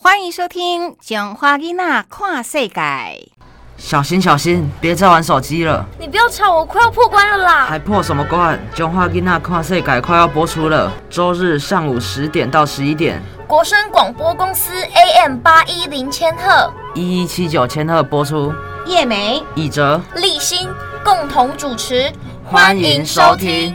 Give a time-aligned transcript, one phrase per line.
[0.00, 2.74] 欢迎收听《讲花囡仔跨世界》。
[3.76, 5.84] 小心小心，别再玩手机了！
[5.98, 7.66] 你不要吵，我快要破关了啦！
[7.68, 8.56] 还破什么关？
[8.78, 18.54] 《讲话囡仔跨世界》快要播出了，周日上午十点到十一点，国声广播公司 AM 八一零千赫，一一七九千赫播出。
[18.86, 20.68] 叶梅、以哲、立新
[21.04, 22.10] 共同主持，
[22.44, 23.74] 欢迎收听。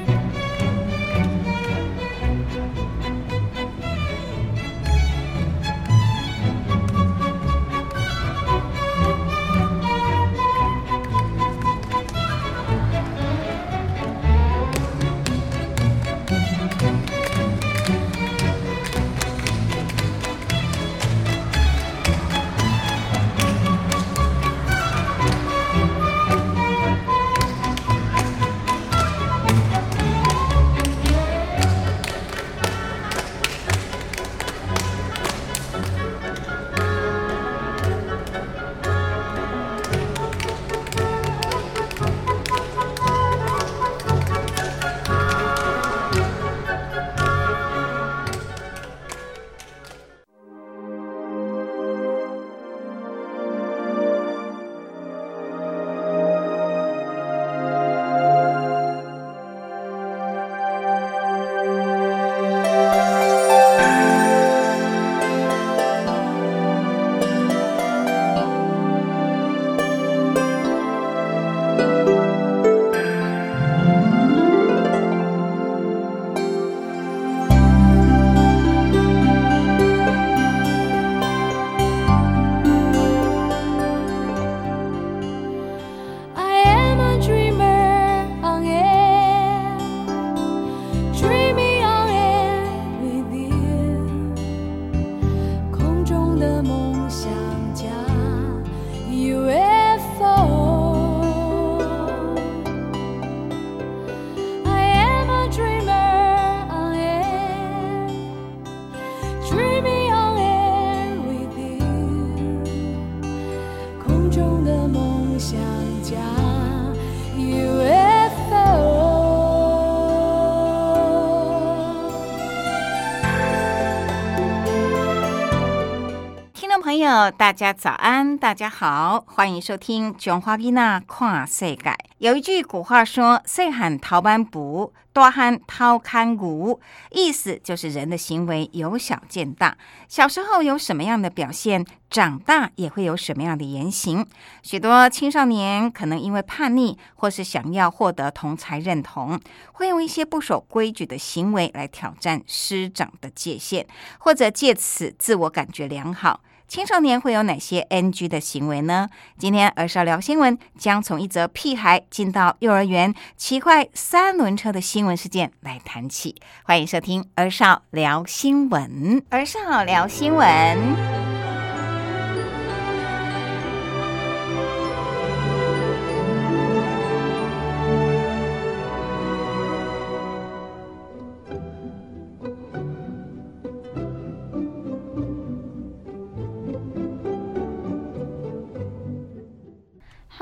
[127.32, 131.76] 大家早安，大家好，欢迎收听《琼花囡娜跨世界》。
[132.18, 136.80] 有一句古话说：“细汉偷班补，大汉偷看骨”，
[137.12, 139.78] 意思就是人的行为由小见大。
[140.08, 144.26] 小时候有什么样的表现，长大也会有什么样的言行。
[144.62, 149.40] 许多青少年可能因为叛逆，或是想要获得同才认同，
[149.74, 153.88] 会用一些不守规矩的行为来挑战师长的界限，
[154.20, 156.42] 或者借此自我感觉良好。
[156.74, 159.08] 青少年会有哪些 NG 的行为呢？
[159.38, 166.36] 今天儿少聊新闻将从一则屁孩进到幼儿园骑坏三轮车的新闻事件来谈起。
[166.64, 171.23] 欢迎收听儿少聊新闻，儿少聊新闻。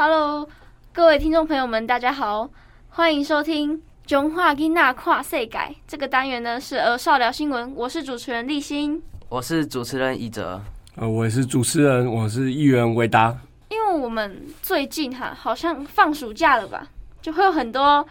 [0.04, 0.50] Hello，
[0.92, 2.50] 各位听众朋友们，大家好，
[2.90, 10.60] 欢迎收听《中华囡娜跨世改》这个单元呢，是儿少聊新闻，我是主持人立新，我是主持人一哲，
[10.96, 13.38] 呃，我是主持人，我是议员维达。
[13.70, 16.88] 因为我们最近哈，好像放暑假了吧，
[17.22, 18.04] 就会有很多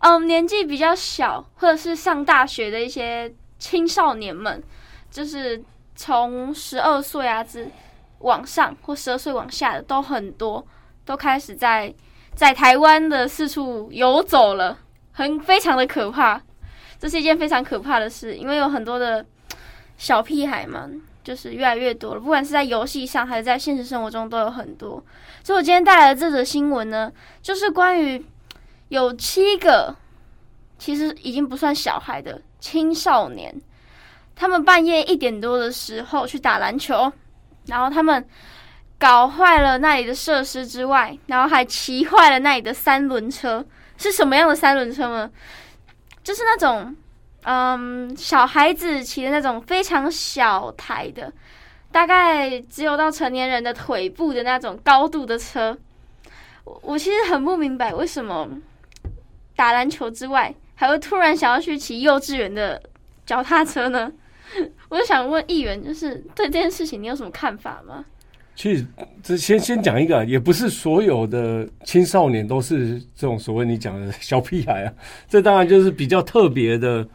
[0.00, 4.62] 嗯年纪比较小或者是上大学的一些青少年们，
[5.10, 5.64] 就是
[5.96, 7.70] 从十二岁啊之
[8.18, 10.62] 往上或十二岁往下的都很多。
[11.08, 11.92] 都开始在
[12.34, 14.76] 在台湾的四处游走了，
[15.12, 16.38] 很非常的可怕。
[16.98, 19.24] 这是一件非常可怕的事，因为有很多的
[19.96, 20.86] 小屁孩嘛，
[21.24, 22.20] 就是越来越多了。
[22.20, 25.02] 不管是在游戏上，还是在现实生活中，都有很多。
[25.42, 27.10] 所以我今天带来的这则新闻呢，
[27.40, 28.22] 就是关于
[28.88, 29.96] 有七个
[30.78, 33.58] 其实已经不算小孩的青少年，
[34.36, 37.10] 他们半夜一点多的时候去打篮球，
[37.64, 38.28] 然后他们。
[38.98, 43.64] 搞坏了那里的设施之外，然后还骑坏了那里的三轮车，
[43.96, 45.30] 是什么样的三轮车呢？
[46.24, 46.94] 就是那种，
[47.44, 51.32] 嗯，小孩子骑的那种非常小台的，
[51.92, 55.78] 大概只有到成年人的腿部的那种高度的车。
[56.64, 58.48] 我我其实很不明白，为什么
[59.54, 62.82] 打篮球之外，还会突然想要去骑幼稚园的
[63.24, 64.12] 脚踏车呢？
[64.90, 68.04] 我就想问议员，就是对这件事情你有什么看法吗？
[68.58, 68.84] 其实
[69.22, 74.92] 这先先讲一个啊，也不是所有的青少年都是这种所谓你讲的小屁孩啊，
[75.28, 77.06] 这当然就是比较特别的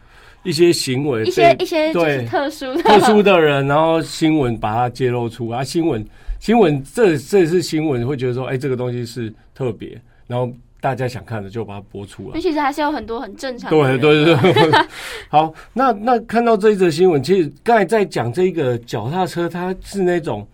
[0.44, 6.06] 一些行为，一些一些对特殊的特殊的人，然后新闻把它揭露出啊，新闻
[6.40, 10.50] 新闻这这是新闻会觉得说，哎，这个东西是特别，然后
[10.80, 12.40] 大家想看的就把它播出来。
[12.40, 14.24] 其实还是有很多很正常的对。
[14.24, 14.72] 对对对，
[15.28, 20.48] 好，那那看到这一则新闻，其实刚才在讲这个脚踏车，它是那种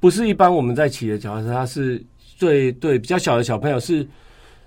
[0.00, 2.02] 不是一般我们在骑的脚踏车，它是
[2.36, 4.04] 最对比较小的小朋友是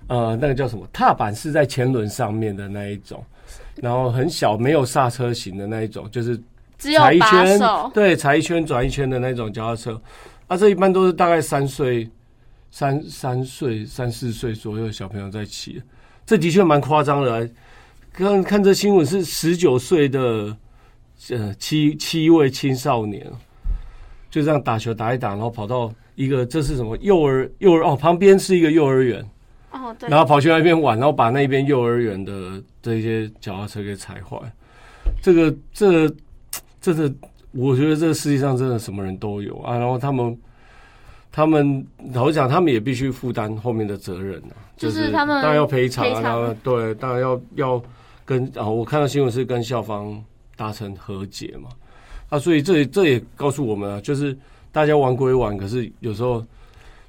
[0.06, 3.22] 呃那个叫什么踏板是在前轮上面的那一种，
[3.82, 6.40] 然后很小没有刹车型的那一种，就是
[6.78, 7.60] 踩一圈，，
[7.92, 10.00] 对，踩一圈转一圈的那种脚踏车，
[10.46, 12.08] 啊，这一般都是大概三岁、
[12.70, 15.82] 三三岁、三四岁左右的小朋友在骑，
[16.24, 17.48] 这的确蛮夸张的啊。
[18.12, 20.56] 看看这新闻是十九岁的
[21.30, 23.26] 呃七七位青少年，
[24.34, 29.24] 就这样打球打一打，然后跑到一个这是什么幼儿幼儿哦，旁边是一个幼儿园，
[29.70, 34.36] 哦对然，后跑去那边玩，然后把那边幼儿园的这些脚踏车给踩坏。
[35.22, 36.14] 这个这个
[36.80, 37.14] 真的，
[37.52, 39.78] 我觉得这个世界上真的什么人都有啊。
[39.78, 40.36] 然后他们
[41.30, 47.82] 他们老实讲，他们也必须负担后面的责任啊，就是他们当然要赔偿啊，赔偿对，当然要要
[48.24, 50.20] 跟啊，我看到新闻是跟校方
[50.56, 51.68] 达成和解嘛。
[52.28, 54.36] 啊，所以这也这也告诉我们啊，就是
[54.72, 56.44] 大家玩归玩，可是有时候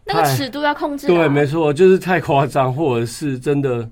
[0.05, 1.09] 那个尺度要控制啊。
[1.09, 3.89] 对，没错，就是太夸张，或者是真的，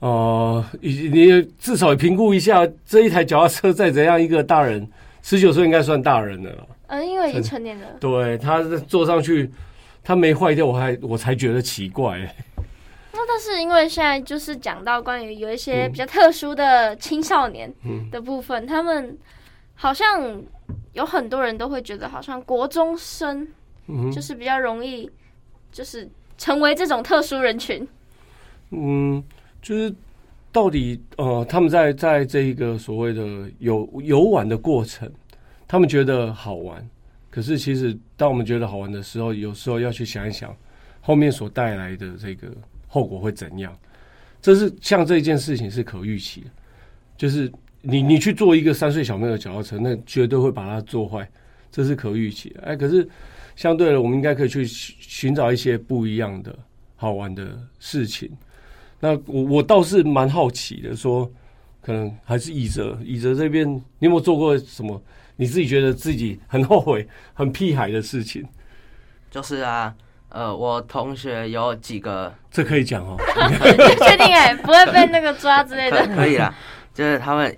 [0.00, 4.86] 呃，你你至少评估一下这一台脚踏车再怎样，一个大人
[5.22, 6.66] 十九岁应该算大人的了。
[6.88, 7.86] 嗯，因为已经成年了。
[7.98, 9.50] 对，他坐上去，
[10.02, 12.18] 他没坏掉，我还我才觉得奇怪、
[13.12, 19.16] 那但是因为现在就是讲到关于有一些嗯比较特殊的青少年嗯的部分，他们
[19.74, 20.42] 好像
[20.92, 23.46] 有很多人都会觉得，好像国中生
[23.86, 25.10] 嗯就是比较容易，
[25.70, 27.86] 就是成为这种特殊人群。
[28.70, 29.22] 嗯，
[29.60, 29.94] 就是
[30.50, 35.10] 到底呃，他们在在这一个所谓的游游玩的过程，
[35.68, 36.88] 他们觉得好玩，
[37.30, 40.56] 可是其实当我们觉得好玩的时候，有时候要去想一想
[41.00, 42.48] 后面所带来的这个
[42.88, 43.76] 后果会怎样。
[44.40, 46.50] 这是像这件事情是可预期的，
[47.16, 47.50] 就是
[47.84, 51.28] 你你去做一个三岁小朋友的脚踏车，那绝对会把它做坏，
[51.70, 52.62] 这是可预期的。
[52.62, 53.08] 哎，可是
[53.54, 56.56] 相对的，我们应该可以去寻寻找一些不一样的
[56.96, 58.30] 好玩的事情。
[59.00, 61.30] 那我我倒是蛮好奇的，说
[61.82, 65.00] 可能还是以哲，以哲这边，你有没有做过什么
[65.36, 68.42] 你自己觉得自己很后悔、很屁孩的事情？
[69.30, 69.94] 就是啊，
[70.30, 73.16] 呃，我同学有几个这可以讲哦。
[73.98, 76.06] 确定哎、不会被那个抓之类的。
[76.14, 76.54] 可以啦，
[76.94, 77.54] 就是他们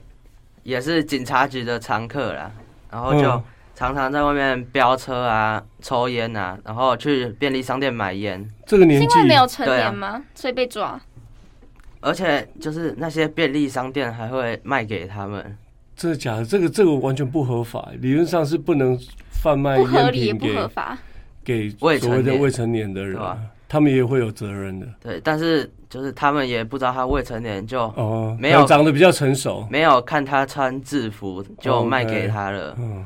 [0.67, 2.51] 也是警察局的常客啦，
[2.91, 3.43] 然后就嗯
[3.73, 10.25] 常常在外面飙车啊、抽烟啊，然后去便利商店买烟，是这个年纪因为没有成对啊年吗？
[10.35, 11.01] 所以被抓。
[12.01, 15.57] 而且就是那些便利商店还会卖给他们。
[15.95, 16.45] 真的假的？
[16.45, 18.99] 这个这个完全不合法，理论上是不能
[19.31, 20.99] 贩卖不合烟理也不品给合法，
[21.45, 23.21] 给未所谓成年的未成年的人
[23.69, 24.87] 他们也会有责任的。
[25.01, 29.67] 对，但是就是他们也不知道他未成年，就哦，没有长得比较成熟。
[29.71, 32.75] 没有看他穿制服就卖给他了。
[32.79, 33.05] 嗯，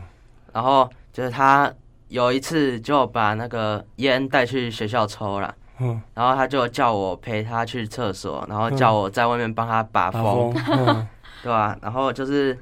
[0.53, 1.73] 然后就是他
[2.09, 5.55] 有一次就把那个烟带去学校抽了。
[5.79, 11.09] 嗯，然后他就叫我陪他去厕所，然后叫我在外面帮他把风，嗯
[11.43, 12.59] 对吧、然后就是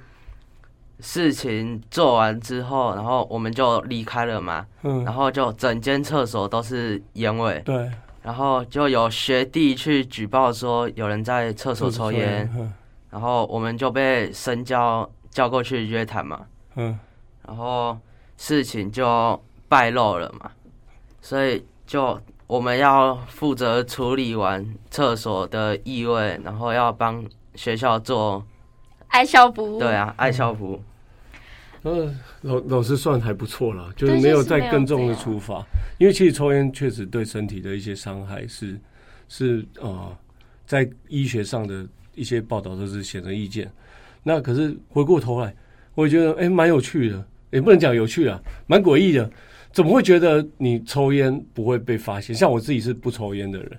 [1.01, 7.91] 事情做完之后，然后我们就离开了嘛，然嗯，后就整间厕所都是烟味，对，
[8.23, 12.73] 然后就有学弟去举报说有人在厕所抽烟，嗯。
[13.11, 16.41] 然后我们就被深交叫过去约谈嘛，
[16.77, 16.99] 嗯，
[17.47, 17.97] 然后
[18.37, 20.51] 事情就败露了嘛，
[21.23, 27.25] 所以就我们要负责处理完厕所的异味，然后要帮
[27.55, 28.45] 学校做
[29.09, 29.79] 爱校服。
[29.79, 30.81] 对啊爱校服，
[31.83, 35.65] 呃，老老师算还不错啦，就是没有就是没有再更重的处罚，
[35.99, 38.79] 因为其实抽烟确实对身体的一些伤害是
[39.29, 40.17] 是呃，
[40.67, 43.71] 在医学上的一些报道都是显而易见。
[44.23, 45.55] 那可是回过头来，
[45.95, 49.31] 我也觉得哎蛮、有趣的，也不能讲有趣啊，蛮诡异的。
[49.71, 52.35] 怎么会觉得你抽烟不会被发现？
[52.35, 53.71] 像我自己是不抽烟的人，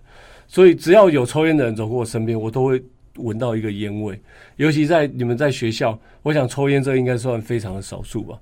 [0.48, 2.82] 所以只要有抽烟的人走过我身边，我都会
[3.20, 4.20] 闻到一个烟味。
[4.56, 8.38] 尤其在你们在学校，我想抽烟这应该算非常的少数吧。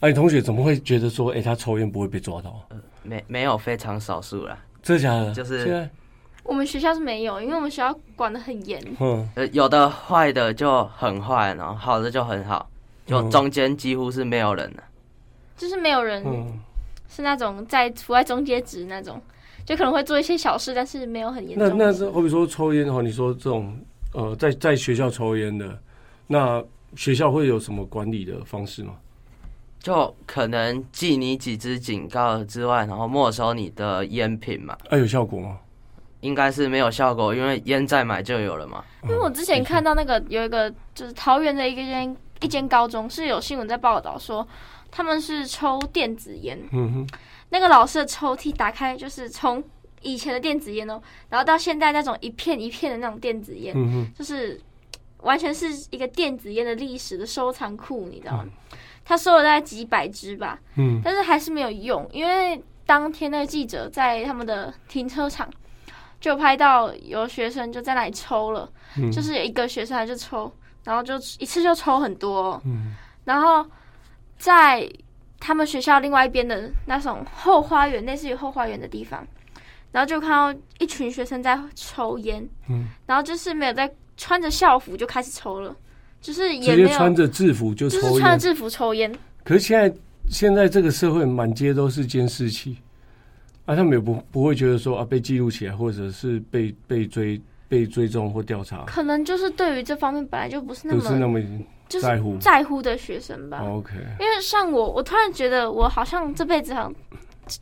[0.00, 2.66] 哎、你同学怎么会觉得说，哎、他抽烟不会被抓到？
[3.02, 5.32] 没没有非常少数啦，真的假的？
[5.34, 5.88] 就是现在，
[6.42, 8.82] 我们学校是没有，因为我们学校管的很严。
[8.98, 12.70] 嗯，呃有的坏的就很坏，然后好的就很好，
[13.06, 14.82] 就嗯中间几乎是没有人的。
[15.56, 16.58] 就是没有人嗯，
[17.08, 19.20] 是那种在处在中间值那种，
[19.70, 21.68] 就可能会做一些小事，但是没有很严重。
[21.78, 23.72] 那那是会不会说抽烟的话，你说这种
[24.12, 25.78] 呃，在在学校抽烟的，
[26.26, 26.60] 那
[26.96, 28.94] 学校会有什么管理的方式吗？
[29.78, 35.56] 就可能记你几支警告之外，然后没收你的烟品嘛，啊，有效果吗？
[36.20, 38.84] 应该是没有效果，因为烟再买就有了嘛。
[39.04, 44.46] 因为我之前看到那个有一个就是桃园的一个间一间高中是有新闻在报道说
[44.90, 47.18] 他们是抽电子烟，嗯哼，
[47.50, 49.62] 那个老师的抽屉打开就是从
[50.02, 54.60] 以前的电子烟哦，然后到现在那种一片一片的那种电子烟，嗯哼，就是
[55.18, 58.46] 完全是一个电子烟的历史的收藏库，你知道吗？
[59.04, 61.00] 他收了大概几百支吧，嗯。
[61.04, 65.48] 但是还是没有用，因为当天那个记者在他们的停车场
[66.20, 70.50] 就拍到有学生就在那里抽了，嗯，就是有一个学生他就抽，
[70.84, 72.60] 然后就一次就抽很多。
[73.24, 73.64] 然后
[74.38, 74.90] 在
[75.38, 79.26] 他们学校另外一边的那种后花园，类似于后花园的地方，
[79.92, 85.74] 然后就看到一群学生在抽烟，嗯，然后就是没有在穿着校服就开始抽了，
[86.20, 88.20] 就是也直接没有穿着制服就就是抽烟。
[88.20, 89.96] 穿着制服抽烟，可是现在
[90.28, 92.76] 现在这个社会满街都是监视器，
[93.64, 102.36] 啊，他们也不不会觉得说啊被记录起来，或者是被被追被追踪或调查，可能就是对于这方面本来就不是那不是那么么就是在乎。
[102.38, 103.60] 在乎的学生吧。
[103.62, 106.94] 哦 OK，因为像我，我突然觉得我好像这辈子好像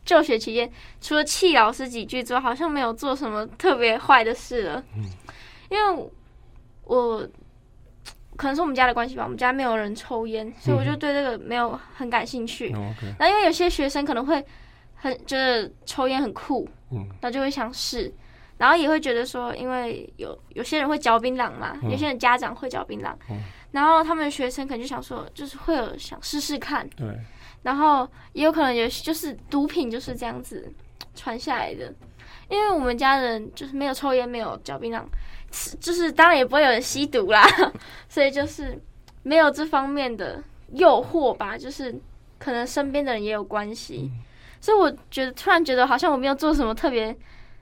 [0.03, 0.67] 就学期间，
[0.99, 4.83] 除了气老师几句之外，好像没有做什么特别坏的事了。
[5.69, 6.09] 因为
[6.85, 7.19] 我
[8.35, 12.73] 可能是我们家的关系吧，我们家没有人抽烟，所以我就对这个没有很感兴趣。
[12.73, 14.43] 哦 OK，那因为有些学生可能会
[14.95, 18.11] 很觉得抽烟很酷，嗯那就会想试，
[18.59, 21.89] 然后也会觉得说，因为有有些人会嚼槟榔嘛，嗯。
[21.89, 23.39] 有些人家长会嚼槟榔，嗯。
[23.71, 27.07] 然后他们的学生可能就想说，就是会有想试试看，对，
[27.61, 30.71] 然后也有可能有就是毒品就是这样子
[31.13, 31.93] 传下来的，
[32.49, 35.03] 因为我们家人就是没有抽烟，没有嚼槟榔，
[35.79, 37.47] 就是当然也不会有人吸毒啦，
[38.09, 38.81] 所以就是
[39.21, 41.95] 没有这方面的诱惑吧，就是
[42.39, 44.09] 可能身边的人也有关系，
[44.59, 47.15] 所以我觉得突然觉得好像我没有做什么特别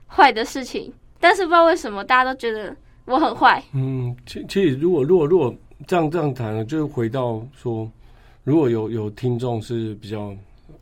[0.08, 2.74] 坏的事情，但是不知道为什么大家都觉得
[3.04, 5.54] 我很坏，嗯，其其实如果如果如果
[5.86, 7.90] 这样这样谈，就是回到说，
[8.44, 10.34] 如果有有听众是比较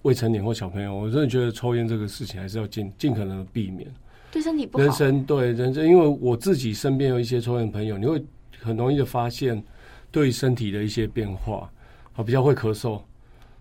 [0.02, 3.92] 未成年或小朋友，我真的觉得抽烟这个事情还是要尽尽可能的避免。
[4.30, 4.92] 对身体不好人。
[4.92, 8.25] 生对人生，因为我自己身边有一些抽烟朋友，你会
[8.61, 9.62] 很容易的发现
[10.11, 11.71] 对身体的一些变化，
[12.14, 13.00] 啊，比较会咳嗽，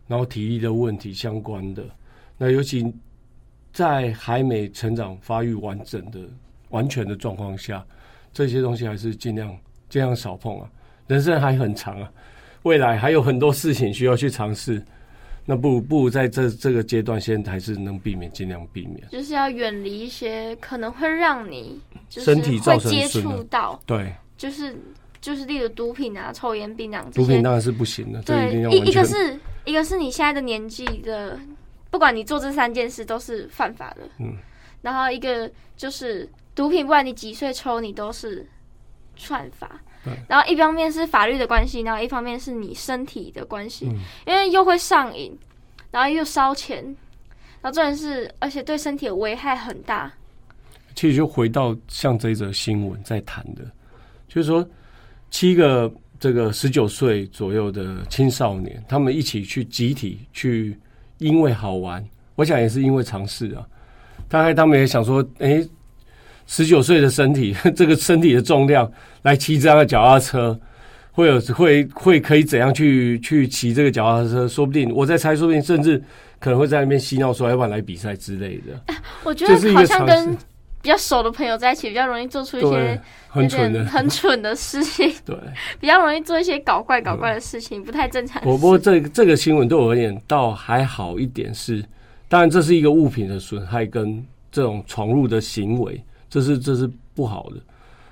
[0.07, 1.83] 然后体力的问题相关的。
[2.37, 2.93] 那尤其
[3.75, 6.21] 在还没成长发育完整的、
[6.69, 7.85] 完全的状况下，
[8.33, 9.49] 这些东西还是尽量
[9.89, 10.69] 尽量少碰啊。
[11.07, 12.09] 人生还很长啊，
[12.63, 14.81] 未来还有很多事情需要去尝试。
[15.45, 19.03] 那不如不如在这这个阶段，先还是能避免，尽量避免。
[19.11, 21.77] 就是要远离一些可能会让你
[22.09, 24.73] 就是身体造成会接触到，对，就是
[25.19, 27.03] 就是例如毒品啊、抽烟、槟榔。
[27.11, 31.37] 毒品当然是不行的，对，一一个是一个是你现在的年纪的，
[31.95, 34.01] 不管你做这三件事都是犯法的。
[34.19, 34.35] 嗯。
[34.81, 38.45] 然后一个就是毒品，不管你几岁抽，你都是
[39.15, 40.13] 犯法对。
[40.27, 43.95] 然后一方面是法律的关系，然后一方面是你身体的关系，嗯
[44.27, 45.35] 因为又会上瘾，
[45.89, 46.83] 然后又烧钱，
[47.61, 50.11] 然后重点是，而且对身体的危害很大。
[50.93, 53.63] 其实就回到像这一则新闻在谈的，
[54.27, 54.67] 就是说
[55.31, 60.77] 七个这个十九岁左右的青少年，他们一起去集体去，
[61.17, 62.03] 因为好玩，
[62.35, 63.65] 我想也是因为尝试啊。
[64.27, 65.67] 大概他们也想说，诶、
[66.47, 68.91] 十九岁的身体， 这个身体的重量
[69.21, 70.59] 来骑这样的脚踏车，
[71.11, 74.47] 会有会会可以怎样去去骑这个脚踏车？
[74.47, 76.01] 说不定我在猜，说不定甚至
[76.39, 78.95] 可能会在那边嬉闹说，要不然来比赛之类的。
[79.23, 80.37] 我觉这是一得好像个尝试跟
[80.85, 85.35] 比较熟的朋友在一起，比较容易做出一些，很蠢的， 很蠢的事情， 对。
[85.79, 91.83] 比较容易做一些搞怪搞怪的事情，不太正常不过这这个新闻对我而言倒还好一点是，
[92.29, 95.99] 当然这是一个物品的损害跟这种闯入的行为，
[96.29, 97.55] 这是这是不好的。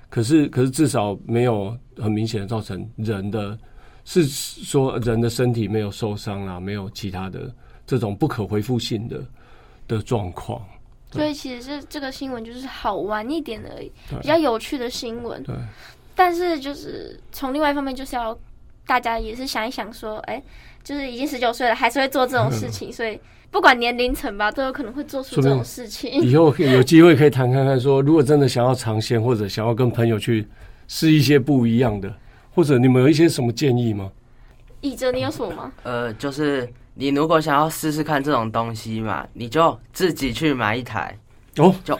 [0.10, 3.56] 可是可是至少没有很明显的造成人的，
[4.03, 7.53] 是说人的身体没有受伤啦，没有其他的
[7.86, 9.22] 这种不可恢复性的
[9.88, 10.60] 的状况。
[11.13, 13.91] 所以其实这这个新闻就是好玩一点而已，
[14.22, 15.41] 比较有趣的新闻。
[15.43, 15.55] 对，
[16.15, 18.38] 但是就是从另外一方面，就是要
[18.86, 20.41] 大家也是想一想说，哎、
[20.84, 23.20] 就是已经十九岁了，还是会做这种事情，所以
[23.51, 26.12] 不管年龄层吧，都有可能会做出这种事情。
[26.22, 30.48] 以后可以有机会可以谈看看说，如果真的想要尝鲜，或者想要跟朋友去
[30.88, 32.13] 试一些不一样的，
[32.55, 34.12] 或者你们有一些什么建议吗？
[34.82, 35.72] 以哲你有什么吗？
[35.84, 41.18] 呃，就是你如果想要试试看这种东西嘛，你就自己去买一台，
[41.58, 41.98] 哦，就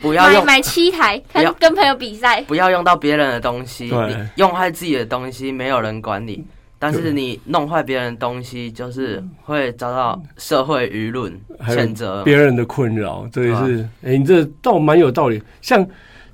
[0.00, 2.40] 不要用买买七台，跟跟朋友比赛。
[2.42, 6.44] 不要用到别人的东西，你用坏自己的东西，没有人管你。
[6.78, 12.22] 但是你弄坏别人的东西，就是会遭到社会舆论谴责。
[12.22, 15.42] 别人的困扰，这也对是，哎、你这倒蛮有道理。
[15.62, 15.84] 像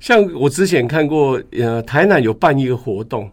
[0.01, 3.31] 像我之前看过，呃，台南有办一个活动，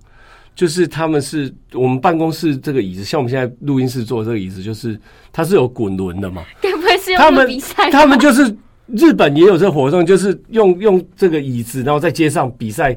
[0.61, 5.00] 就是他们是我们办公室这个椅子，像我们现在录音室坐这个椅子，就是
[5.33, 7.49] 它是有滚轮的嘛，该不会是他们？
[7.90, 8.55] 他们就是
[8.88, 12.95] 日本也有这活动，就是用用这个椅子，然后在街上比赛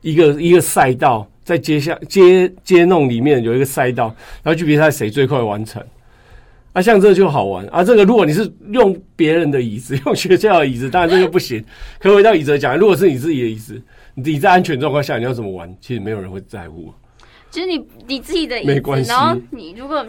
[0.00, 4.06] 一个一个赛道，在街下街街弄里面有一个赛道，
[4.42, 5.80] 然后去比赛谁最快完成。
[6.72, 7.84] 啊，像这就好玩啊！
[7.84, 11.64] 这个如果你是用别人的椅子，用学校的椅子，当然这个不行。
[12.00, 13.80] 可回到椅子讲，如果是你自己的椅子，
[14.16, 15.72] 你在安全状况下，你要怎么玩？
[15.80, 16.92] 其实没有人会在乎。
[17.54, 20.04] 就是你你自己的椅子没关，系然后你如果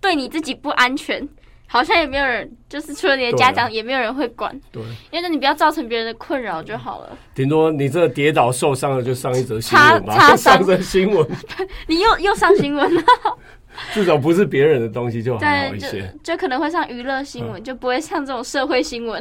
[0.00, 1.28] 对你自己不安全，
[1.66, 7.18] 好像也没有人，就是除了你的家长，也没有人会管，对，因为你不要造成别人的困扰就好了。
[7.34, 11.28] 顶多你这个跌倒受伤了，就上一则新闻吧，擦擦伤上则新闻，
[11.88, 13.02] 你又又上新闻了，
[13.92, 16.14] 至少不是别人的东西就还好对，就一些。
[16.22, 19.20] 就可能会上娱乐新闻，就不会上这种社会新闻。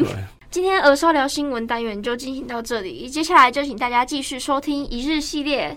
[0.51, 5.75] 今天儿少聊新闻单元就进行到这里，接下来就请大家继续收听一日系列。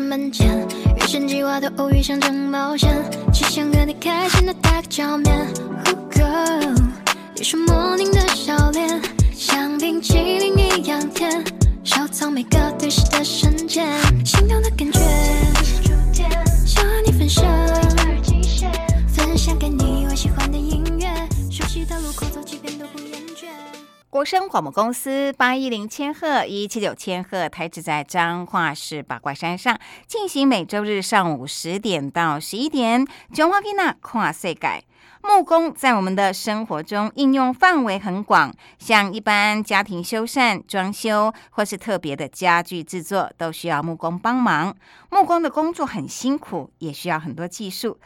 [0.00, 2.90] 门前，预先计划的偶遇像场冒险，
[3.32, 5.34] 只想和你开心的打个照面。
[5.86, 6.82] Oh girl，
[7.34, 9.00] 你是莫名的笑脸，
[9.34, 11.44] 像冰淇淋一样甜，
[11.82, 13.86] 收藏每个对视的瞬间，
[14.24, 15.00] 心动的感觉，
[24.24, 33.06] 声广播公司八一零千赫一七九千赫台址在彰化市八卦山上，进行每周日上午十点到十一点。
[33.32, 34.84] 中华囡仔跨岁改。
[35.24, 44.74] 木工在我们的生活中应用范围很广，像一般家庭修缮、装修或是特别的家具制作，都需要木工帮忙。
[45.10, 47.98] 木工的工作很辛苦，也需要很多技术。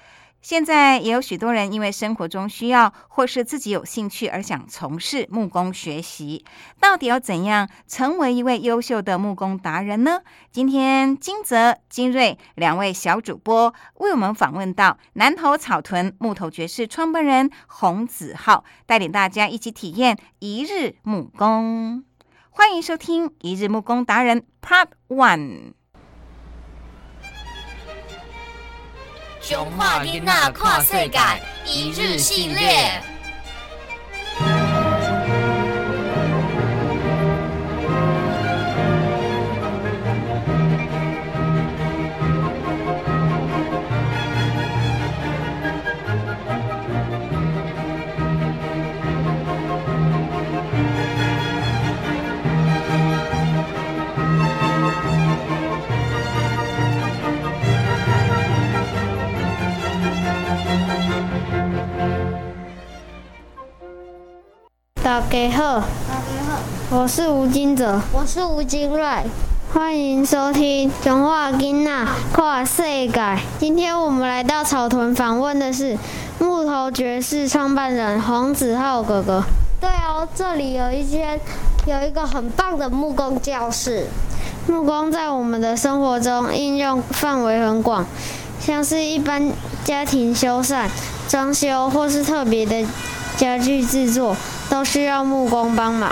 [0.49, 6.45] 现在也有许多人因为生活中需要或是自己有兴趣而想从事木工学习，
[6.79, 10.21] 到底要怎样成为一位优秀的木工达人呢？
[10.53, 22.05] 今天金泽、金瑞两位小主播为我们访问到南投草屯木头爵士创办人洪子浩，带领大家一起体验一日木工。
[22.51, 25.39] 欢迎收听《一日木工达人 Part One》。
[29.49, 31.19] 中华囡仔看世界
[31.65, 33.16] 一日系列。
[65.17, 69.03] 大家好，大家好我是吴金哲，我是吴金瑞。
[69.73, 73.09] 欢迎收听《中华囡仔跨世界》。
[73.59, 75.97] 今天我们来到草屯访问的是
[76.39, 79.43] 木头爵士创办人黄子浩哥哥。
[79.81, 81.41] 对哦，这里有一间
[81.87, 84.09] 有一个很棒的木工教室。
[84.67, 88.05] 木工在我们的生活中应用范围很广，
[88.61, 89.51] 像是一般
[89.83, 90.87] 家庭修缮、
[91.27, 92.87] 装修或是特别的
[93.39, 94.37] 家具制作，
[94.69, 96.11] 都需要木工帮忙。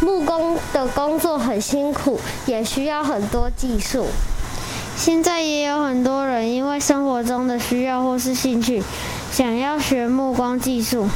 [0.00, 4.06] 木工的工作很辛苦，也需要很多技术。
[4.96, 8.82] 现在也有很多人因为生活中的需要或是兴趣，
[9.32, 11.08] 想要学木工技术。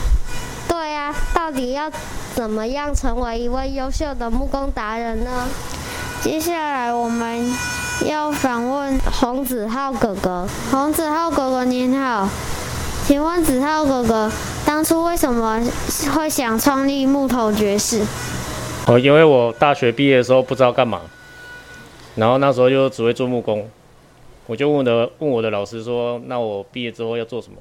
[0.69, 1.91] 对啊，到底要
[2.35, 5.31] 怎么样成为一位优秀的木工达人呢？
[6.23, 7.55] 接下来我们
[8.05, 10.49] 要访问洪子浩哥哥。
[10.71, 12.29] 洪子浩哥哥您好，
[13.07, 14.29] 请问子浩哥哥
[14.67, 15.63] 当初为什么
[16.13, 18.03] 会想创立木头爵士？
[18.89, 21.03] 哦，因为我大学毕业的时候不知道干嘛，
[22.17, 23.71] 然后那时候就只会做木工，
[24.49, 27.59] 我就问的问我的老师说，那我毕业之后要做什么？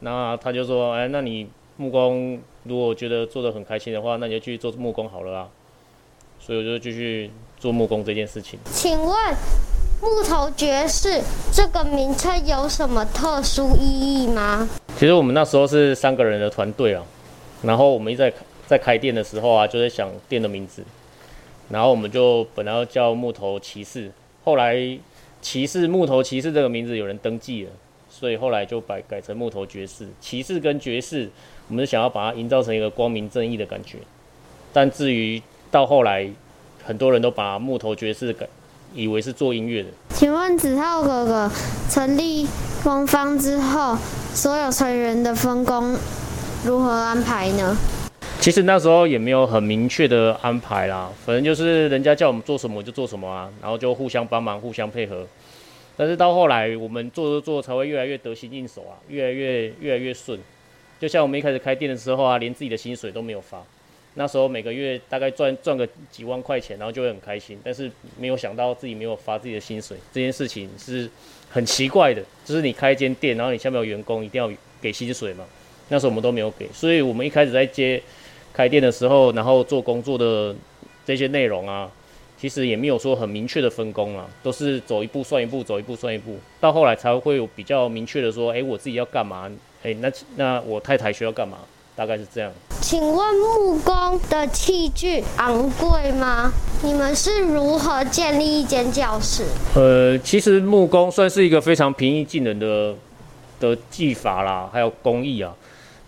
[0.00, 5.48] 那他就说，哎，那你木工如果觉得做的很开心的话，那你就去做木工好了啊。
[6.40, 8.58] 所以我就继续做木工这件事情。
[8.72, 9.14] 请问
[10.02, 14.68] 木头爵士这个名称有什么特殊意义吗？
[14.98, 17.04] 其实我们那时候是三个人的团队啊，
[17.62, 18.32] 然后我们一在
[18.66, 20.82] 在开店的时候啊，就在想店的名字，
[21.68, 24.10] 然后我们就本来要叫木头骑士，
[24.42, 24.76] 后来
[25.40, 27.70] 骑士木头骑士这个名字有人登记了，
[28.10, 30.08] 所以后来就改改成木头爵士。
[30.20, 31.30] 骑士跟爵士，
[31.68, 33.98] 我们想要把它营造成一个光明正义的感觉，
[34.72, 36.28] 但至于到后来，
[36.82, 38.48] 很多人都把木头爵士改
[38.94, 39.88] 以为是做音乐的。
[40.10, 41.50] 请问子浩哥哥，
[41.90, 42.46] 成立
[42.82, 43.96] 工坊之后，
[44.34, 45.96] 所有成员的分工
[46.64, 47.76] 如何安排呢？
[48.40, 55.24] 其实那时候也没有很明确的安排啦，反正就是人家叫我们做什么就做什么啊，然后就互相帮忙、互相配合。
[55.96, 60.40] 但是到后来，我们做着做才会越来越得心应手啊，越来越越来越顺。
[60.98, 63.62] 就像我们一开始开店的时候啊，连自己的薪水都没有发，
[64.14, 67.58] 那时候每个月大概赚赚个几万块钱，然后就会很开心。
[67.64, 71.08] 但是没有想到自己没有发自己的薪水，这件事情是
[71.50, 72.22] 很奇怪的。
[72.44, 75.44] 就是你开一间店，然后你下面有员工，一定要给薪水嘛。
[75.88, 78.02] 那时候我们都没有给，所以我们一开始在接
[78.52, 80.54] 开店的时候，然后做工作的
[81.04, 81.90] 这些内容啊，
[82.38, 89.50] 其实也没有说很明确的分工啊，都是走一步算一步，走一步算一步，到后来才会有比较明确的说，哎、我自己要干嘛，
[89.82, 91.58] 哎、那那我太太需要干嘛，
[92.02, 92.50] 大概是这样。
[92.80, 96.52] 请问木工的器具昂贵吗？
[96.82, 99.44] 你们是如何建立一间教室？
[99.76, 102.92] 呃，其实木工算是一个非常平易近人的
[103.60, 105.54] 的技法啦，还有工艺啊。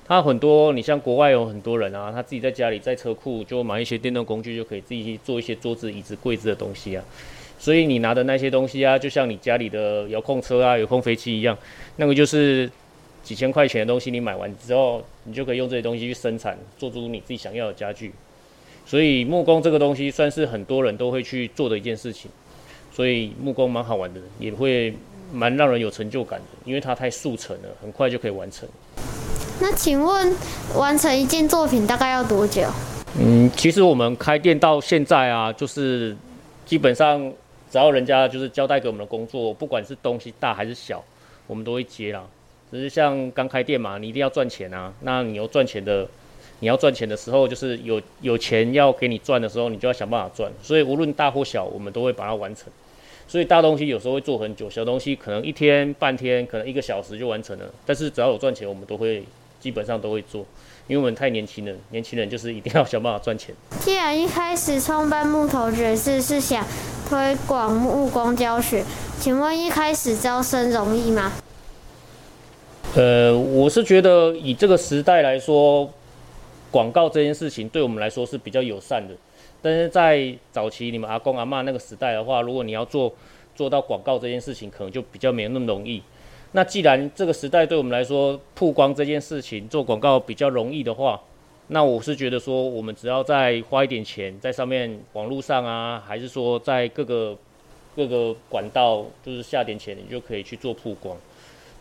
[0.09, 7.04] 它很多，你像国外有很多人啊，他自己在家里在车库就买一些电动工具，就可以自己去做一些桌子、椅子、柜子的东西啊。
[7.57, 11.57] 所以你拿的那些东西啊，就像你家里的遥控车啊、遥控飞机一样，
[11.96, 12.68] 那个就是
[13.24, 18.12] 几千块钱的东西，你买完之后，你就可以用这些东西去生产，做出你自己想要的家具。
[18.87, 22.30] 所以木工这个东西算是很多人都会去做的一件事情。
[22.92, 24.94] 所以木工蛮好玩的，也会
[25.32, 28.68] 蛮让人有成就感的，因为它太速成了，很快就可以完成。
[29.60, 30.32] 那请问
[30.76, 32.62] 完成一件作品大概要多久？
[33.18, 36.16] 嗯，其实我们开店到现在啊，就是
[36.66, 37.20] 基本上
[37.70, 41.02] 只要人家就是交代给我们的工作，不管是东西大还是小，
[41.46, 42.22] 我们都会接啦。
[42.74, 44.92] 只是像刚开店嘛，你一定要赚钱啊。
[45.02, 46.08] 那你有赚钱的，
[46.58, 50.50] 你要赚钱的时候，就是有有钱要给你赚的时候，你就要想办法赚。
[50.60, 52.64] 所以无论大或小，我们都会把它完成。
[53.28, 57.66] 所以大东西有时候会做很久，小东西可能一天半天，可能一个小时就完成了。
[57.87, 59.22] 但是只要有赚钱，我们都会
[59.60, 60.44] 基本上都会做，
[60.88, 63.54] 因为我们太年轻了，年轻人就是一定要想办法赚钱。
[63.78, 66.66] 既然一开始创办木头爵士是想
[67.08, 68.84] 推广木工教学，
[69.20, 71.34] 请问一开始招生容易吗？
[72.96, 75.90] 呃，我是觉得以这个时代来说，
[76.70, 79.12] 广告这件事情对我们来说是比较友善的。
[79.61, 83.12] 但是在早期你们阿公阿嬷那个时代的话，如果你要做
[83.57, 86.00] 做到广告这件事情，可能就比较没有那么容易。
[86.52, 91.20] 那既然这个时代对我们来说曝光这件事情做广告比较容易的话，
[91.68, 97.37] 那我是觉得说，我们只要再花一点钱在上面，网络上啊，还是说在各个
[97.96, 101.16] 各个管道，就是下点钱，你就可以去做曝光。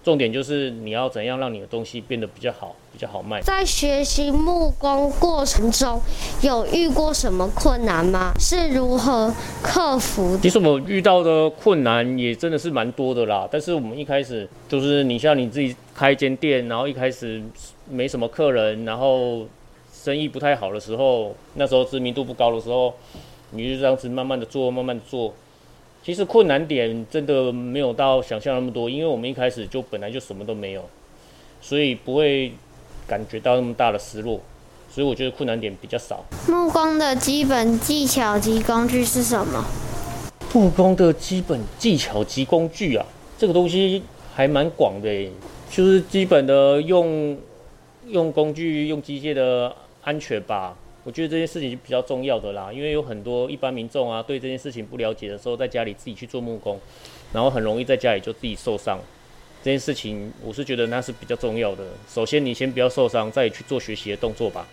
[0.04, 3.42] 重点就是你要怎样让你的东西变得比较好，比较好卖。
[3.42, 6.02] 在学习木工过程中，
[6.42, 8.34] 有遇过什么困难吗？
[8.38, 10.40] 是如何克服的？
[10.40, 13.48] 其实我们遇到的困难也真的是蛮多的啦。
[13.50, 17.42] 但是我们一开始就是你像你自己开一间店，然后一开始
[17.90, 19.48] 没什么客人，然后
[19.94, 22.94] 生意不太好的时候，那时候知名度不高的时候，
[23.52, 25.34] 你就这样子慢慢的做，慢慢的做。
[26.06, 30.84] 其实困难点真的没有到想象那么多，因为我们一开始就本来就什么都没有，
[31.62, 32.52] 所以不会
[33.08, 34.42] 感觉到那么大的失落。
[34.92, 36.26] 所以我觉得困难点比较少。
[36.46, 39.64] 木工的基本技巧及工具是什么？
[40.54, 43.06] 木工的基本技巧及工具啊，
[43.38, 44.04] 这个东西
[44.36, 45.32] 还蛮广的诶，
[45.72, 47.38] 就是基本的用
[48.10, 50.76] 用工具、用机械的安全吧。
[51.04, 56.80] 我觉得这件事情是比较重要的啦，因为有很多一般民众啊，对这件事情不了解的时候，在家里自己去做木工，
[57.34, 58.98] 然后很容易在家里就自己受伤。
[59.62, 61.84] 这件事情，我是觉得那是比较重要的。
[62.10, 64.66] 首先，你先不要受伤，再去做学习的动作吧。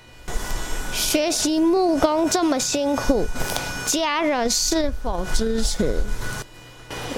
[0.92, 3.24] 学习木工这么辛苦，
[3.86, 6.00] 家人是否支持？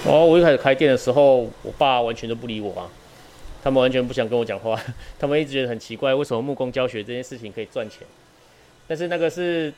[0.07, 2.89] 哦我一开始开店的时候，我爸完全都不理我啊，
[3.63, 4.79] 他们完全不想跟我讲话，
[5.19, 8.07] 他们一直觉得很奇怪，为什么木工教学这件事情可以赚钱？
[8.93, 9.73] 但是那个是，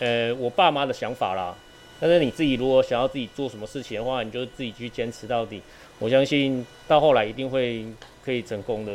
[0.00, 1.54] 呃，我爸妈的想法啦，
[2.00, 5.62] 但是你自己如果想要自己做什么事情的话，你就自己去坚持到底。
[6.00, 7.86] 我相信到后来一定会
[8.24, 8.92] 可以成功的。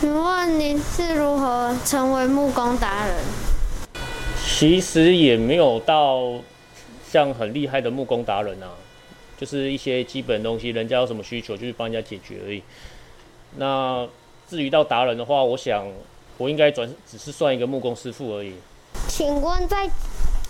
[0.00, 3.16] 请问您是如何成为木工达人？
[4.42, 6.32] 其实也没有到
[7.06, 8.72] 像很厉害的木工达人啊，
[9.36, 12.62] 就是一些基本东西，人家有什么需求就去帮人家解决而已。
[13.58, 14.08] 那
[14.48, 15.86] 至于到达人的话，我想
[16.38, 18.54] 我应该转只是算一个木工师傅而已。
[19.08, 19.90] 请问在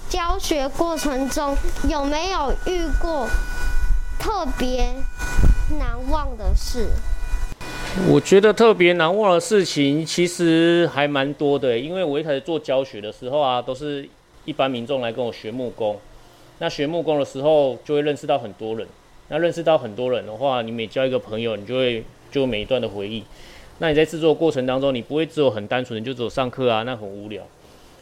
[0.09, 1.57] 教学过程中
[1.89, 3.27] 有没有遇过
[4.21, 4.95] 特别
[5.79, 6.89] 难忘的事？
[8.09, 14.09] 我觉得特别难忘的事情其实还蛮多的，因为我一开始做教学的时候啊，都是
[14.45, 15.99] 一般民众来跟我学木工。
[16.59, 18.87] 那学木工的时候，就会认识到很多人。
[19.29, 23.25] 那认识到很多人的话，你每交一个朋友，你就会就每一段的回忆。
[23.79, 27.43] 那你在制作过程当中，你不会只有很单纯的就只有上课啊，那很无聊。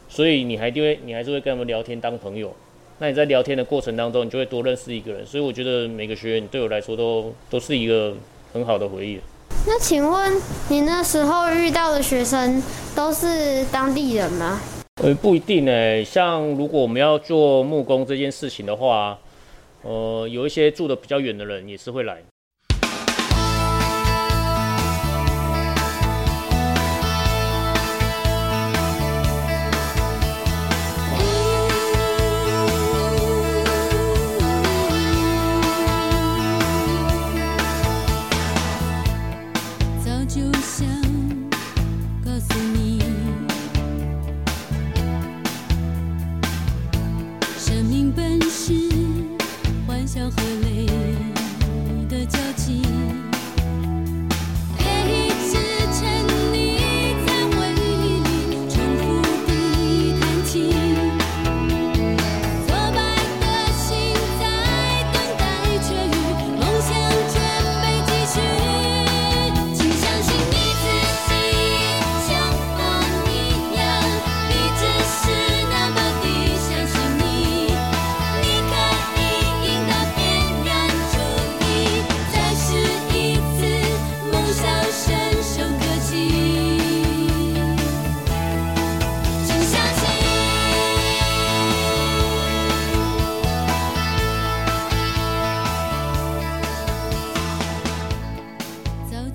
[0.09, 2.51] 所以你还就会，你还是会跟他们聊天当朋友。
[2.99, 5.25] 那你在聊天的过程当中，你就会多认识一个人。
[5.25, 8.15] 所以我觉得每个学员对我来说都都是一个
[8.51, 9.19] 很好的回忆。
[9.67, 10.33] 那请问
[10.69, 12.61] 你那时候遇到的学生
[12.95, 14.59] 都是当地人吗？
[15.03, 16.03] 呃，不一定呢。
[16.03, 19.19] 像如果我们要做木工这件事情的话，
[19.83, 22.17] 呃，有一些住的比较远的人也是会来。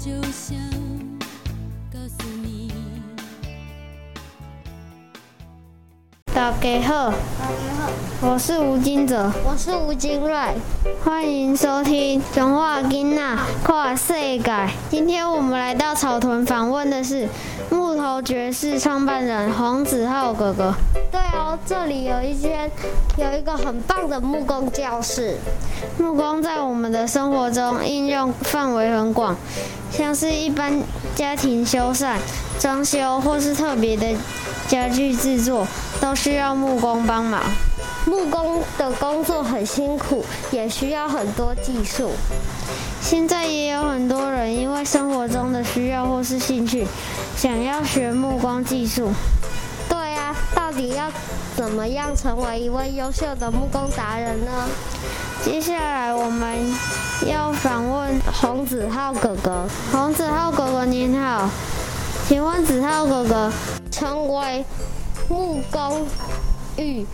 [0.04, 0.58] 就想
[1.92, 2.72] 告诉你。
[6.34, 7.12] 大家好，
[8.20, 10.36] 我是吴金泽，我是吴金瑞，
[11.04, 14.50] 欢迎收听《中华囡仔跨世界》。
[14.90, 17.28] 今天我们来到草屯访问的是
[17.72, 20.74] 木头爵士创办人黄子浩哥哥。
[21.10, 22.70] 对哦，这里有一间
[23.16, 25.38] 有一个很棒的木工教室。
[25.98, 29.34] 木工在我们的生活中应用范围很广，
[29.90, 30.82] 像是一般
[31.14, 32.18] 家庭修缮、
[32.60, 34.06] 装修或是特别的
[34.68, 35.66] 家具制作，
[36.00, 37.42] 都需要木工帮忙。
[38.04, 42.10] 木工的工作很辛苦，也需要很多技术。
[43.00, 46.86] 现在也有很多人因为生活中的需要或是兴趣，
[47.36, 49.12] 想要学木工技术。
[49.88, 51.10] 对啊，到底要
[51.54, 54.50] 怎么样成为一位优秀的木工达人呢？
[55.44, 56.56] 接下来我们
[57.26, 61.48] 要访问洪子浩哥哥，洪子浩哥哥您好，
[62.32, 63.52] 请问子浩哥哥，
[63.90, 64.64] 成为
[65.28, 66.06] 木工
[66.78, 67.04] 与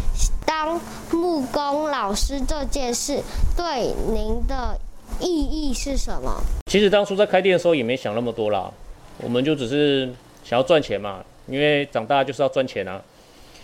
[0.47, 3.21] 当木工老师这件事
[3.57, 4.79] 对您的
[5.21, 6.41] 意义是什么？
[6.67, 8.73] 其实当初在开店的时候也没想那么多啦，
[9.21, 10.09] 我们就只是
[10.45, 13.03] 想要赚钱嘛，因为长大就是要赚钱啊，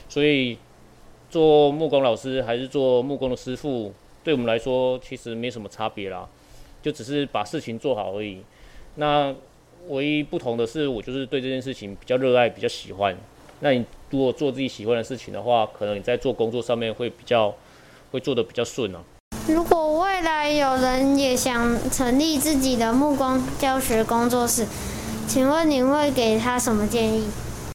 [0.08, 0.58] 所以
[1.30, 6.26] 做木工老师还是做木工的师傅，对我们来说其实没什么差别啦，
[6.82, 8.42] 就只是把事情做好而已。
[8.96, 9.32] 那
[9.88, 13.16] 唯一不同的是，我就是对这件事情比较热爱，比较喜欢。
[13.60, 17.54] 那你如果做自己喜欢的事情的话，可能你在做工作上面会比较
[18.10, 19.00] 会做的比较顺啊。
[19.46, 24.66] 如果未来有人也想成立自己的木工教学工作室，
[25.28, 27.26] 请问您会给他什么建议？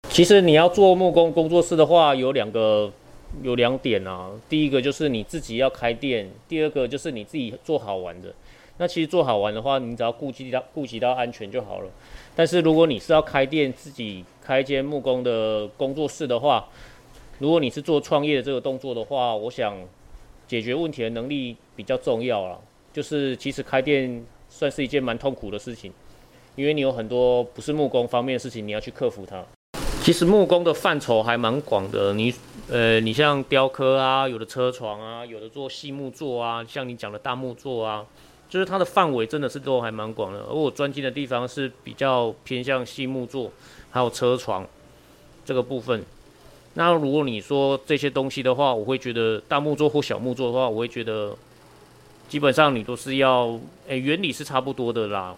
[0.09, 2.91] 其实你要做木工工作室的话，有两个
[3.43, 4.29] 有两点啊。
[4.49, 8.33] 第一个就是你自己要开店，第二个就是你自己做好玩的。
[8.79, 11.89] 那其实做好玩的话，你只要顾及到顾及到安全就好了。
[12.33, 16.65] 但是如果你是要开店，自己开一间木工的工作室的话，
[17.39, 19.75] 如果你是做创业的这个动作的话，我想
[20.47, 22.57] 解决问题的能力比较重要了。
[22.93, 25.91] 就是其实开店算是一件蛮痛苦的事情，
[26.55, 29.43] 因为你有很多不是木工方面的事情你要去克服它。
[30.01, 32.33] 其实木工的范畴还蛮广的，你
[32.71, 38.05] 呃，你像雕刻啊，有的车床啊，有的做细木作啊，像你讲的大木作啊，
[38.49, 40.39] 就是它的范围真的是都还蛮广的。
[40.39, 43.51] 而我专精的地方是比较偏向细木作，
[43.91, 44.67] 还有车床
[45.45, 46.03] 这个部分。
[46.73, 51.35] 那如果你说这些东西的话，我会觉得大木作或小木作的话，我会觉得
[52.27, 55.35] 基本上你都是要，诶、原理是差不多的啦。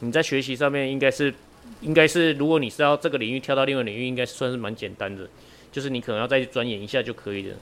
[0.00, 1.32] 你在学习上面应该是，
[1.80, 5.26] 应该是，如果你是要这个领域跳到另外领域，应该算是蛮简单的，
[5.72, 7.56] 就是你可能要再去钻研一下就可以了。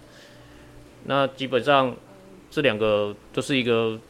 [1.04, 1.94] 那基本上
[2.50, 4.00] 这两个都是一个，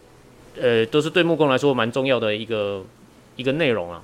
[0.60, 2.84] 呃，都是对木工来说蛮重要的一个
[3.36, 4.02] 一个内容啊。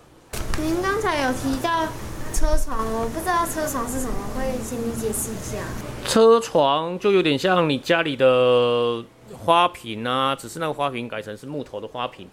[0.59, 1.87] 您刚才有提到
[2.33, 5.59] 车床，我不知道车床是什么，会请你解释一下。
[6.07, 9.05] 车床就有点像你家里的
[9.45, 12.29] 花瓶啊，只是那个花瓶改成是木头的花瓶，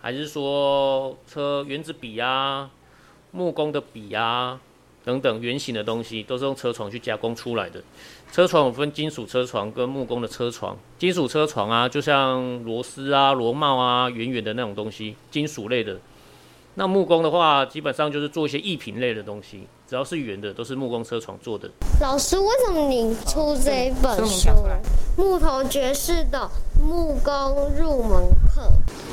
[0.00, 2.70] 还是说车原子笔啊、
[3.30, 4.60] 木工的笔啊
[5.04, 7.82] 等等圆形的东西，都是用车床去加工出来的。
[8.30, 15.98] 车床有分金属车床跟木工的车床，金属车床啊，就像螺丝啊、螺帽啊，圆圆的那种东西，金属类的。
[16.74, 21.68] 那木工的话，基本上就是做一些艺品类的东西，只要是圆的，都是木工车床做的。
[22.00, 24.50] 老师，为什么你出这一本书
[25.16, 26.48] 木头爵士的
[26.80, 28.62] 木工入门课》？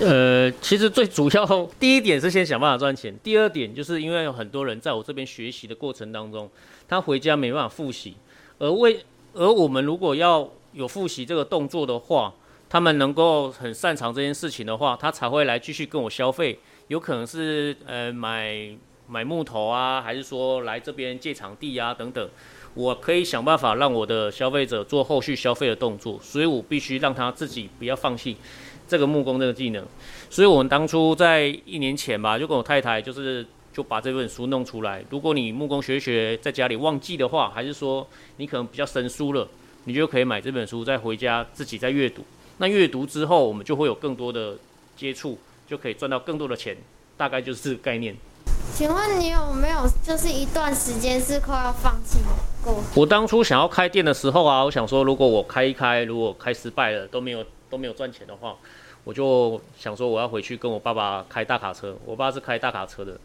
[0.05, 6.47] 呃，其实最主要第一点是先想办法赚钱，第二点就是因为有很多人在我这边学习的过程当中，
[6.87, 8.15] 他回家没办法复习，
[8.59, 12.33] 而为而我们如果要有复习这个动作的话，
[12.69, 18.75] 他们能够很擅长这件事情的话，他才会来继续跟我消费，有可能是呃买
[19.07, 22.29] 买木头啊，还是说来这边借场地啊等等。
[22.73, 28.35] 我可以想办法让我的消费者做后续消费的动作，所以我必须让他自己不要放弃
[28.85, 29.85] 这个木工这个技能。
[30.29, 35.03] 所以我们当初在一年前吧，就跟我太太就是就把这本书弄出来。
[35.09, 38.07] 如果你木工学一学在家里忘记的话，还是说
[38.37, 39.45] 你可能比较生疏了，
[39.83, 42.23] 你就可以买这本书再回家自己再阅读。
[42.59, 44.55] 那阅读之后，我们就会有更多的
[44.95, 46.77] 接触，就可以赚到更多的钱，
[47.17, 48.15] 大概就是这个概念。
[48.73, 52.19] 请问你有没有就是一段时间是快要放弃
[52.63, 52.81] 过？
[52.95, 58.55] 我当初想要开店的时候啊，我想说，如果我开一开，如果开失败了，都没有都没有赚钱的话，
[59.03, 61.97] 我就想说我要回去跟我爸爸开大卡车。
[62.05, 63.19] 我爸是开大卡车的，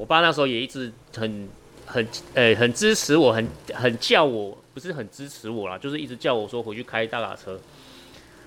[0.00, 1.46] 我爸那时候也一直很
[1.84, 7.60] 很呃、很支持我，很很叫我，不是很支持我啦，就是一直叫我说回去开大卡车。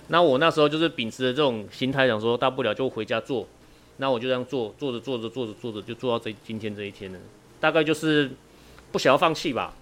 [0.08, 3.48] 那我那时候就是秉持着这种心态，想说大不了就回家做。
[3.98, 7.20] 那我就这样做，做着做着做着做着，就做到这今天这一天了。
[7.60, 8.32] 大概就是
[8.92, 9.76] 不想要放弃吧，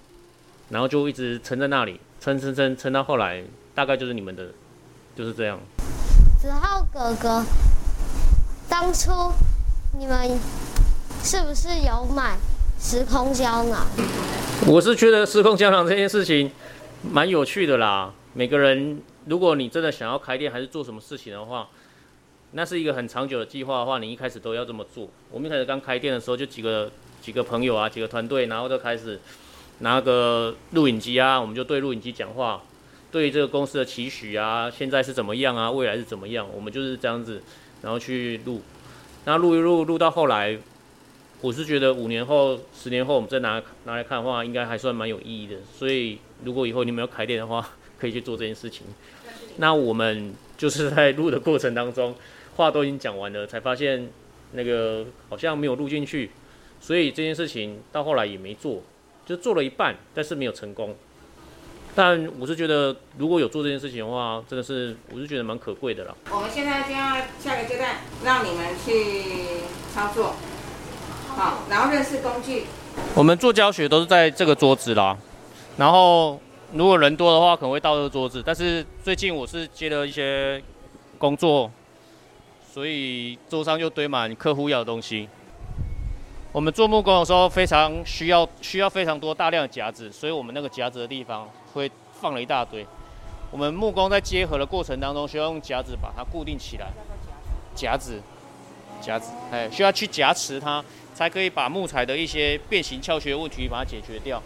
[0.72, 3.42] 然后就一直撑在那里，撑撑撑撑到后来，
[3.74, 4.50] 大概就是你们的，
[5.16, 5.58] 就是这样。
[6.38, 7.46] 子浩哥哥，
[8.68, 9.10] 当初
[9.98, 10.38] 你们
[11.24, 12.36] 是不是有买
[12.80, 13.86] 时空胶囊？
[14.66, 16.52] 我是觉得时空胶囊这件事情
[17.04, 18.12] 蛮有趣的啦。
[18.34, 21.70] 每个人，如果你真的想要开店还是做什么事情的话，
[22.54, 25.10] 那是一个很长久的计划的话，你一开始都要这么做。
[25.30, 29.20] 我们一开始刚开店的时候，就几个几个朋友啊，几个团队，然后就开始
[29.80, 32.64] 拿个录影机啊，我们就对录影机讲话，
[33.12, 37.44] 对这个公司的期许啊，现在是怎么样啊，未来是怎么样，我们就是这样子，
[37.84, 38.62] 然后去录，
[39.26, 40.58] 那录一录，录到后来，
[41.42, 45.56] 我是觉得五年后、十年后我们再拿拿来看的话，应该还算蛮有意义的。
[45.76, 47.68] 所以如果以后你们要开店的话，
[48.00, 48.86] 可以去做这件事情。
[49.58, 52.16] 那我们就是在录的过程当中，
[52.56, 54.10] 话都已经讲完了，才发现
[54.52, 56.30] 那个好像没有录进去，
[56.80, 58.84] 所以这件事情到后来也没做，
[59.26, 60.96] 就做了一半，但是没有成功。
[61.94, 66.16] 但我是觉得，如果有做这件事情的话，真的是我是觉得蛮可贵的了。
[66.32, 70.36] 我们现在就要下个阶段，让你们去操作，
[71.36, 72.66] 好，然后认识工具。
[73.16, 75.18] 我们做教学都是在这个桌子啦，
[75.78, 76.40] 然后
[76.74, 78.44] 如果人多的话，可能会到这个桌子。
[78.46, 80.62] 但是最近我是接了一些
[81.18, 81.72] 工作，
[82.74, 85.28] 所以桌上就堆满客户要的东西。
[86.52, 91.90] 我们做木工的时候，非常需要需要非常多大量的夹子，所以我们那个夹子的地方会
[92.20, 92.86] 放了一大堆。
[93.52, 96.88] 我们木工在结合的过程当中，需要用夹子把它固定起来。
[97.74, 98.22] 夹子，
[99.02, 100.84] 夹子，哎，需要去夹持它，
[101.14, 104.42] 才可以把木材的一些变形翘缺问题把它解决掉。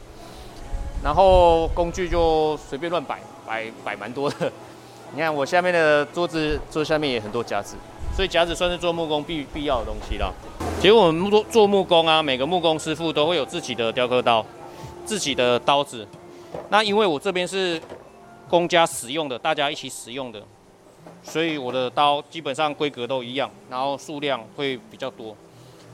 [1.03, 4.51] 然后工具就随便乱摆，摆摆蛮多的。
[5.13, 7.76] 你看我下面的桌子，桌下面也很多夹子，
[8.16, 10.34] 所以夹子算是做木工必必要的东西啦。
[10.82, 14.43] 其实我们木做做木工啊，每个木工师傅都会有自己的雕刻刀，
[15.05, 16.07] 自己的刀子。
[16.70, 17.80] 那因为我这边是
[18.49, 20.41] 公家使用的，大家一起使用的，
[21.22, 25.36] 所以我的刀基本上规格都一样，然后数量会比较多。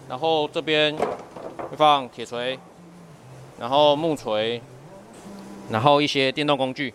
[0.09, 2.57] 然后这边会放铁锤，
[3.59, 4.61] 然后木锤，
[5.69, 6.93] 然后一些电动工具。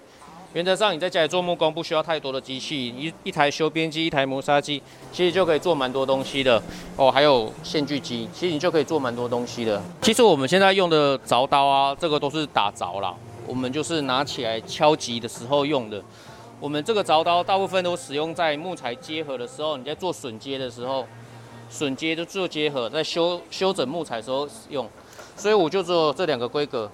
[0.53, 4.83] 原则上你在家里做木工不需要太多的机器，一一台修边机，一台磨砂机，
[5.13, 6.63] 其实就可以做蛮多东西的
[6.97, 7.11] 哦。
[7.11, 9.83] 还有线锯机，其实你就可以做蛮多东西的。
[10.01, 13.15] 其实我们现在用的凿刀啊，这个都是打凿啦，
[13.47, 16.03] 我们就是拿起来敲击的时候用的。
[16.59, 21.07] 我们这个凿刀大部分都使用在木材结合的时候，你在做榫接的时候，
[21.71, 24.89] 榫接就做结合，在修修整木材时候用。
[25.37, 26.91] 所以我就做这两个规格。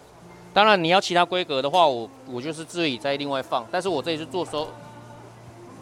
[0.53, 3.66] 当然，你要其他规格的话，我我就是自己再另外放。
[3.70, 4.68] 但是我这里是做收，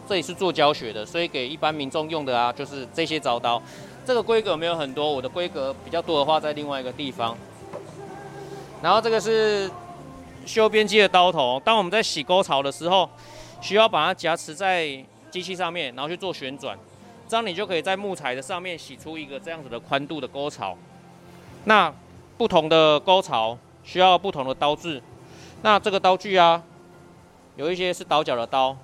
[0.07, 3.61] 这里是做教学的，所以给一般民众用的啊，就是这些凿刀。
[4.05, 7.37] 这个规格没有很多，我的规格比较多的话在另外一个地方。
[8.81, 9.69] 然后这个是
[10.45, 13.09] 修边机的刀头，当我们在洗沟槽的时候，
[13.59, 14.87] 需要把它夹持在
[15.29, 16.77] 机器上面，然后去做旋转，
[17.31, 20.77] 这样你就可以在木材的上面洗出一个这样子的宽度的沟槽。
[21.63, 21.93] 那
[22.37, 23.57] 不同的沟槽。
[23.83, 25.01] 需要不同的刀具，
[25.63, 26.61] 那这个刀具啊，
[27.55, 28.77] 有一些是倒角的刀，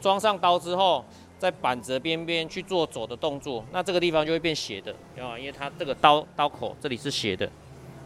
[0.00, 1.04] 装上刀之后，
[1.40, 7.50] 在板子边边去做走的动作，那这个地方就会变斜的，啊，因为它这个刀刀口这里是斜的，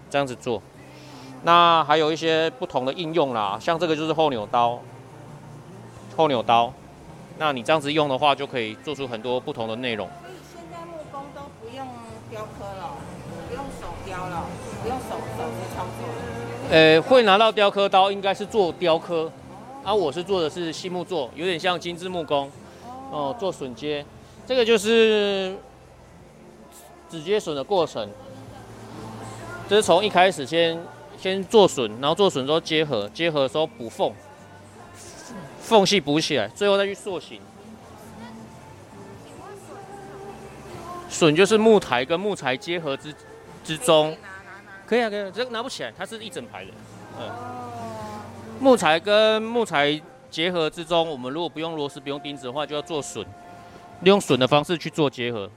[0.09, 0.63] 这样子做。
[1.43, 4.81] 那还有一些不同的应用啦，像这个就是后扭刀，
[6.17, 6.73] 后扭刀，
[7.39, 10.09] 那你这样子用的话，就可以做出很多不同的内容。
[10.21, 11.87] 所以现在木工都不用
[12.31, 12.95] 雕刻了，
[13.49, 14.45] 不用手雕了，
[14.83, 16.15] 不用手手去操作了。
[16.71, 19.31] 呃，会拿到雕刻刀应该是做雕刻，
[19.85, 22.51] 啊，我是做的是细木做，有点像精致木工，
[23.11, 24.05] 哦，做榫接，
[24.45, 25.57] 这个就是
[27.09, 28.07] 指接榫的过程，
[29.69, 30.79] 这是从一开始先
[31.17, 34.13] 先做榫，然后做榫之后结合，结合的时候补缝，
[35.69, 37.39] 缝隙补起来，最后再去塑形。
[41.11, 43.15] 榫就是木材跟木材结合之
[43.63, 44.17] 之中。
[44.87, 46.71] 可以啊，可以，这个拿不起来，它是一整排的。
[47.21, 47.31] 嗯，
[48.59, 50.01] 木材跟木材
[50.31, 53.21] 结合之中，我们如果不用螺丝、不用钉子的话，就要做榫，
[54.01, 55.51] 利用榫的方式去做结合。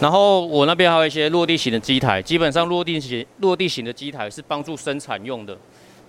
[0.00, 5.58] 然后我那边还有一些落地型的机台，基本上落地型落地型的机台是帮助生产用的。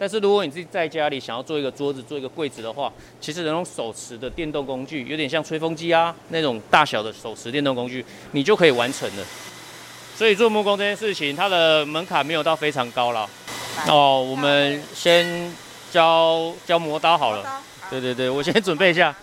[0.02, 9.24] 但是如果你自己在家里想要做一个桌子、做一个柜子的话，其实那种手持的电动工具，有点像吹风机啊那种大小的手持电动工具，你就可以完成了。
[10.16, 13.30] 所以做木工这件事情，它的门槛没有到非常高了。
[13.88, 15.54] 哦，我们先
[15.92, 17.62] 教教磨刀好了。
[17.92, 19.16] 对对对，我先准备一下。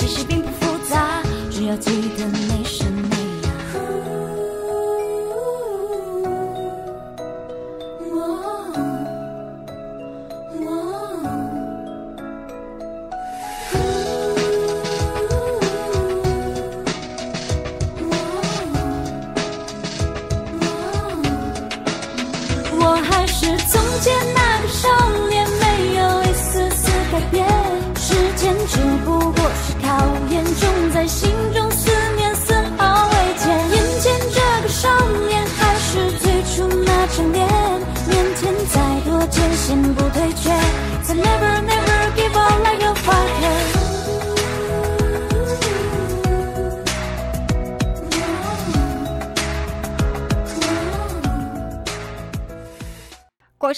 [0.00, 2.09] 其实并不复杂，只要记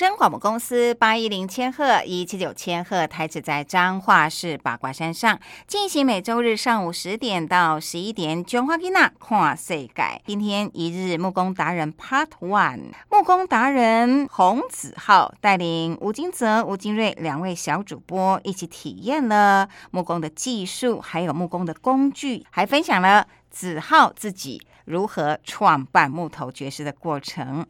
[0.02, 5.38] 声广播公司八一零千赫一七九千赫台址在彰化市八卦山上，
[5.68, 8.44] 进行每周日上午十点到十一点。
[8.44, 27.64] 卷花吉娜跨世界，今天一日木工达人 Part One，木工达人洪子浩带领吴金泽、吴金瑞两位小主播一起体验了木工的技术，还有木工的工具，还分享了子浩自己如何创办木头爵士的过程。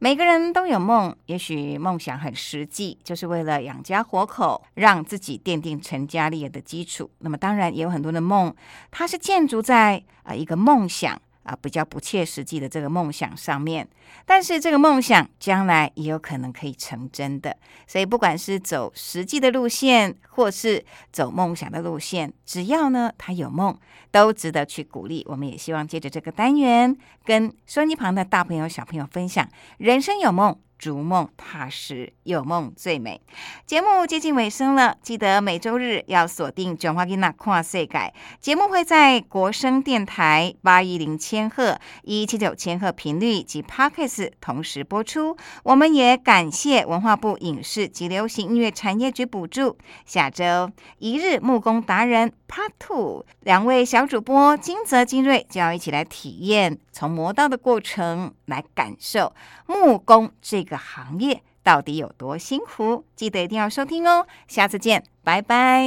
[0.00, 7.10] 每个人都有梦，也许梦想很实际，就是为了养家活口，让自己奠定成家立业的基础。
[7.18, 8.54] 那么，当然也有很多的梦，
[8.92, 11.20] 它是建筑在啊、一个梦想。
[11.44, 13.88] 啊比较不切实际的这个梦想上面。
[14.26, 23.74] 但是这个梦想将来也有可能可以成真的，所以不管是走实际的路线，或是走梦想的路线，只要呢他有梦，
[24.10, 25.24] 都值得去鼓励。
[25.28, 29.48] 我们也希望借着这个单元，跟收音旁的大朋友、小朋友分享：
[29.78, 30.58] 人生有梦。
[30.78, 33.20] 逐梦踏实，有梦最美。
[33.66, 45.36] 节目接近尾声了，记得每周日要锁定《转化囡娜跨世改》节目，会在国声电台八一零千赫、一七九千赫频率及 Podcast 同时播出。
[45.64, 49.76] 我们也感谢文化部影视及流行音乐产业局补助。
[50.06, 59.34] 下周一日木工达人 Part Two，两位小小主播金泽、金瑞就要一起来体验从磨刀的过程，来感受
[59.66, 63.04] 木工这个行业到底有多辛苦。
[63.16, 64.28] 记得一定要收听哦！
[64.46, 65.82] 下次见，拜拜。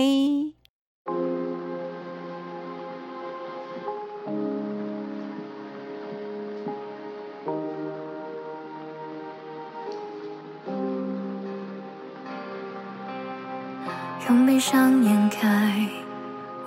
[14.28, 15.88] 用闭上眼开，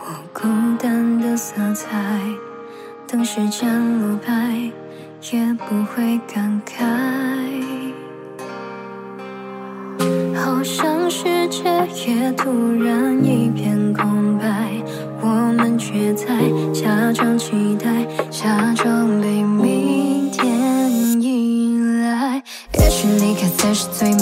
[0.06, 0.46] 我孤
[0.78, 1.88] 单的色彩，
[3.10, 3.66] 等时间
[4.02, 4.70] 路白，
[5.32, 6.84] 也不会感慨。
[10.36, 11.64] 好像世界
[12.06, 12.50] 也突
[12.82, 14.70] 然一片空白，
[15.22, 16.26] 我们却在
[16.74, 22.42] 假装期待，假装被明天依赖。
[22.78, 24.13] 也许离开才是最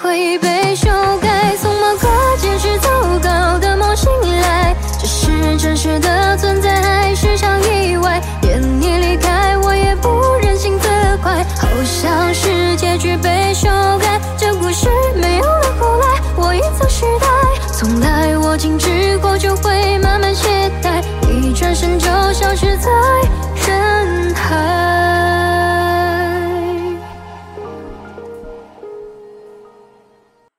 [0.00, 0.76] 会被